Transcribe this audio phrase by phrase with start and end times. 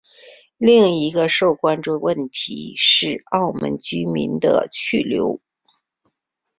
[0.57, 5.39] 另一个受关注的问题是澳门居民的去留。